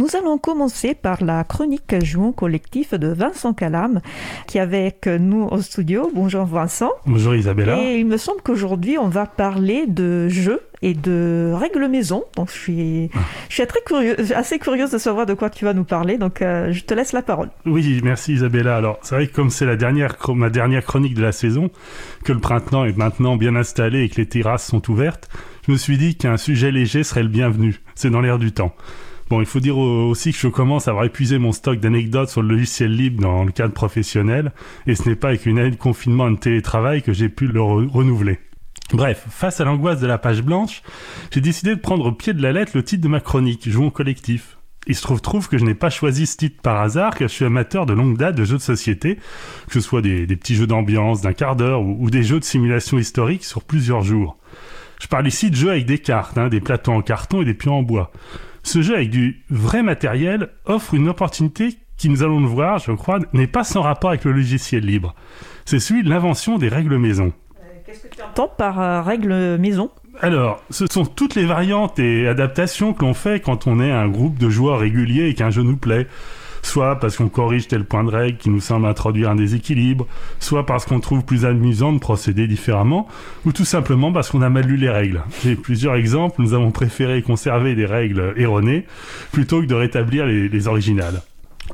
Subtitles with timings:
[0.00, 4.00] Nous allons commencer par la chronique Jouons collectif de Vincent Calam,
[4.46, 6.10] qui est avec nous au studio.
[6.14, 6.90] Bonjour Vincent.
[7.04, 7.78] Bonjour Isabella.
[7.78, 12.24] Et il me semble qu'aujourd'hui, on va parler de jeux et de règles maison.
[12.34, 13.10] Donc je suis,
[13.50, 16.16] je suis très curieuse, assez curieuse de savoir de quoi tu vas nous parler.
[16.16, 17.50] Donc euh, je te laisse la parole.
[17.66, 18.76] Oui, merci Isabella.
[18.76, 21.68] Alors c'est vrai que comme c'est la dernière, ma dernière chronique de la saison,
[22.24, 25.28] que le printemps est maintenant bien installé et que les terrasses sont ouvertes,
[25.66, 27.82] je me suis dit qu'un sujet léger serait le bienvenu.
[27.94, 28.74] C'est dans l'air du temps.
[29.30, 32.42] Bon, il faut dire aussi que je commence à avoir épuisé mon stock d'anecdotes sur
[32.42, 34.50] le logiciel libre dans le cadre professionnel,
[34.88, 37.46] et ce n'est pas avec une année de confinement et de télétravail que j'ai pu
[37.46, 38.40] le renouveler.
[38.92, 40.82] Bref, face à l'angoisse de la page blanche,
[41.30, 43.90] j'ai décidé de prendre au pied de la lettre le titre de ma chronique, Jouons
[43.90, 44.58] collectif.
[44.88, 47.32] Il se trouve, trouve que je n'ai pas choisi ce titre par hasard, car je
[47.32, 49.14] suis amateur de longue date de jeux de société,
[49.68, 52.98] que ce soit des, petits jeux d'ambiance d'un quart d'heure ou, des jeux de simulation
[52.98, 54.38] historique sur plusieurs jours.
[55.00, 57.54] Je parle ici de jeux avec des cartes, hein, des plateaux en carton et des
[57.54, 58.10] pions en bois.
[58.62, 62.92] Ce jeu avec du vrai matériel offre une opportunité qui, nous allons le voir, je
[62.92, 65.14] crois, n'est pas sans rapport avec le logiciel libre.
[65.66, 67.32] C'est celui de l'invention des règles maison.
[67.58, 69.90] Euh, qu'est-ce que tu entends par euh, règles maison?
[70.20, 74.08] Alors, ce sont toutes les variantes et adaptations que l'on fait quand on est un
[74.08, 76.06] groupe de joueurs réguliers et qu'un jeu nous plaît
[76.62, 80.06] soit parce qu'on corrige tel point de règle qui nous semble introduire un déséquilibre,
[80.38, 83.08] soit parce qu'on trouve plus amusant de procéder différemment,
[83.44, 85.22] ou tout simplement parce qu'on a mal lu les règles.
[85.42, 88.86] J'ai plusieurs exemples, nous avons préféré conserver des règles erronées
[89.32, 91.22] plutôt que de rétablir les, originales.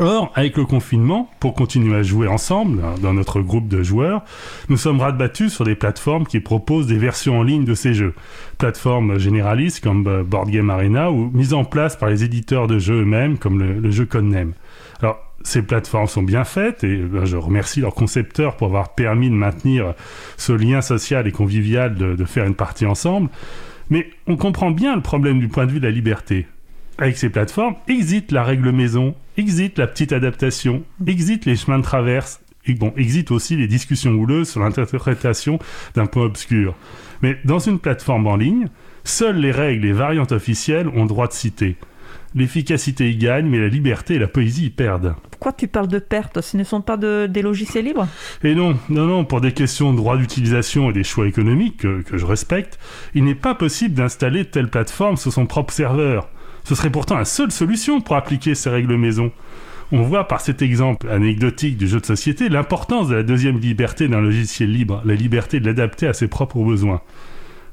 [0.00, 4.24] Or, avec le confinement, pour continuer à jouer ensemble, hein, dans notre groupe de joueurs,
[4.68, 8.14] nous sommes rabattus sur des plateformes qui proposent des versions en ligne de ces jeux.
[8.58, 12.78] Plateformes généralistes comme euh, Board Game Arena ou mises en place par les éditeurs de
[12.78, 14.54] jeux eux-mêmes comme le, jeu Codename.
[15.00, 19.30] Alors, ces plateformes sont bien faites et ben, je remercie leurs concepteurs pour avoir permis
[19.30, 19.94] de maintenir
[20.36, 23.28] ce lien social et convivial de, faire une partie ensemble.
[23.90, 26.46] Mais on comprend bien le problème du point de vue de la liberté.
[26.98, 31.84] Avec ces plateformes, exit la règle maison, exit la petite adaptation, exit les chemins de
[31.84, 35.58] traverse, et bon, exit aussi les discussions houleuses sur l'interprétation
[35.94, 36.74] d'un point obscur.
[37.22, 38.68] Mais dans une plateforme en ligne,
[39.04, 41.76] seules les règles et variantes officielles ont droit de citer.
[42.34, 45.14] L'efficacité y gagne, mais la liberté et la poésie y perdent.
[45.30, 48.08] Pourquoi tu parles de perte Ce ne sont pas des logiciels libres
[48.42, 52.02] Et non, non, non, pour des questions de droit d'utilisation et des choix économiques que,
[52.02, 52.78] que je respecte,
[53.14, 56.28] il n'est pas possible d'installer telle plateforme sur son propre serveur.
[56.64, 59.30] Ce serait pourtant la seule solution pour appliquer ces règles maison.
[59.92, 64.08] On voit par cet exemple anecdotique du jeu de société l'importance de la deuxième liberté
[64.08, 67.02] d'un logiciel libre, la liberté de l'adapter à ses propres besoins.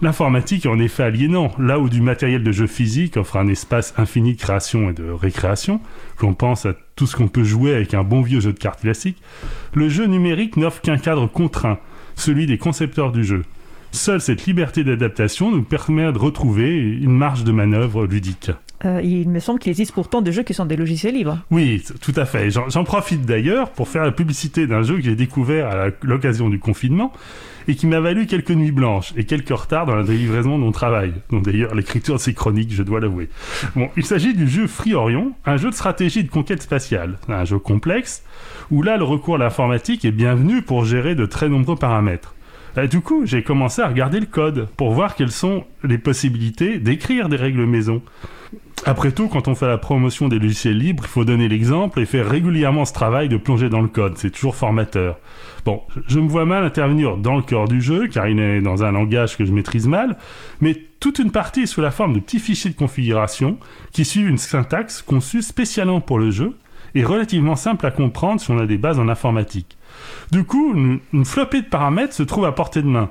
[0.00, 3.94] L'informatique est en effet aliénant, là où du matériel de jeu physique offre un espace
[3.98, 5.80] infini de création et de récréation,
[6.16, 8.80] qu'on pense à tout ce qu'on peut jouer avec un bon vieux jeu de cartes
[8.80, 9.20] classique,
[9.74, 11.78] le jeu numérique n'offre qu'un cadre contraint,
[12.14, 13.44] celui des concepteurs du jeu.
[13.90, 18.52] Seule cette liberté d'adaptation nous permet de retrouver une marge de manœuvre ludique.
[18.84, 21.38] Euh, il me semble qu'il existe pourtant des jeux qui sont des logiciels libres.
[21.50, 22.50] Oui, tout à fait.
[22.50, 26.58] J'en profite d'ailleurs pour faire la publicité d'un jeu que j'ai découvert à l'occasion du
[26.58, 27.12] confinement
[27.66, 30.72] et qui m'a valu quelques nuits blanches et quelques retards dans la livraison de mon
[30.72, 31.12] travail.
[31.30, 33.28] Donc d'ailleurs l'écriture de ces chroniques, je dois l'avouer.
[33.76, 37.44] Bon, il s'agit du jeu Free Orion, un jeu de stratégie de conquête spatiale, un
[37.44, 38.22] jeu complexe
[38.70, 42.34] où là le recours à l'informatique est bienvenu pour gérer de très nombreux paramètres.
[42.76, 46.78] Euh, du coup, j'ai commencé à regarder le code pour voir quelles sont les possibilités
[46.78, 48.02] d'écrire des règles maison.
[48.86, 52.06] Après tout, quand on fait la promotion des logiciels libres, il faut donner l'exemple et
[52.06, 54.16] faire régulièrement ce travail de plonger dans le code.
[54.16, 55.18] C'est toujours formateur.
[55.64, 58.84] Bon, je me vois mal intervenir dans le cœur du jeu, car il est dans
[58.84, 60.16] un langage que je maîtrise mal,
[60.60, 63.58] mais toute une partie est sous la forme de petits fichiers de configuration
[63.92, 66.54] qui suivent une syntaxe conçue spécialement pour le jeu
[66.94, 69.76] et relativement simple à comprendre si on a des bases en informatique.
[70.30, 73.10] Du coup, une, flopée de paramètres se trouve à portée de main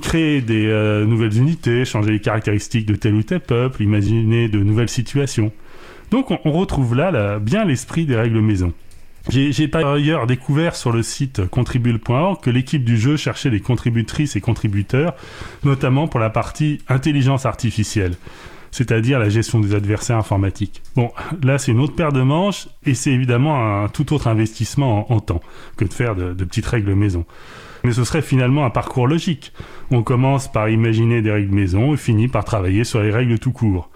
[0.00, 4.58] créer des euh, nouvelles unités, changer les caractéristiques de tel ou tel peuple, imaginer de
[4.60, 5.52] nouvelles situations.
[6.10, 8.72] Donc on, retrouve là, bien l'esprit des règles maison.
[9.28, 14.34] J'ai par ailleurs découvert sur le site contribule.org que l'équipe du jeu cherchait des contributrices
[14.34, 15.14] et contributeurs,
[15.62, 18.14] notamment pour la partie intelligence artificielle,
[18.70, 20.82] c'est-à-dire la gestion des adversaires informatiques.
[20.96, 21.10] Bon,
[21.42, 25.20] là c'est une autre paire de manches et c'est évidemment un tout autre investissement en,
[25.20, 25.40] temps
[25.76, 27.24] que de faire de petites règles maison.
[27.84, 29.52] Mais ce serait finalement un parcours logique.
[29.90, 33.52] On commence par imaginer des règles maison et finit par travailler sur les règles tout
[33.52, 33.90] court.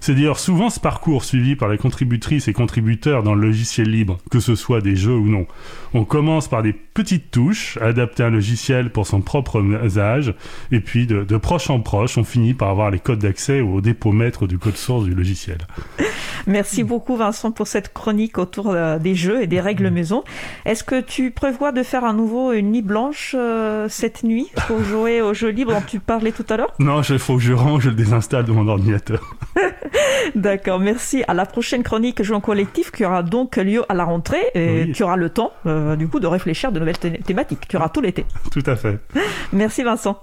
[0.00, 4.18] C'est d'ailleurs souvent ce parcours suivi par les contributrices et contributeurs dans le logiciel libre,
[4.30, 5.46] que ce soit des jeux ou non.
[5.94, 10.34] On commence par des petites touches, adapter un logiciel pour son propre usage,
[10.70, 13.80] et puis de, de proche en proche, on finit par avoir les codes d'accès au
[13.80, 15.58] dépôt maître du code source du logiciel.
[16.46, 20.24] Merci beaucoup Vincent pour cette chronique autour euh, des jeux et des règles maison.
[20.64, 24.82] Est-ce que tu prévois de faire à nouveau une nuit blanche euh, cette nuit pour
[24.82, 26.72] jouer aux jeux libres dont tu parlais tout à l'heure?
[26.78, 29.36] Non, il faut que je range, je le désinstalle de mon ordinateur.
[30.34, 31.22] D'accord, merci.
[31.28, 34.92] À la prochaine chronique Jouons collectif qui aura donc lieu à la rentrée et Oui.
[34.92, 37.66] tu auras le temps, euh, du coup, de réfléchir à de nouvelles thé- thématiques.
[37.68, 38.24] Tu auras tout l'été.
[38.52, 38.98] Tout à fait.
[39.52, 40.16] Merci Vincent.